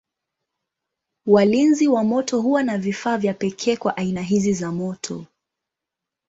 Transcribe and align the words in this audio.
Walinzi 1.25 1.87
wa 1.87 2.03
moto 2.03 2.41
huwa 2.41 2.63
na 2.63 2.77
vifaa 2.77 3.17
vya 3.17 3.33
pekee 3.33 3.75
kwa 3.77 3.97
aina 3.97 4.21
hizi 4.21 4.53
za 4.53 4.71
moto. 4.71 5.25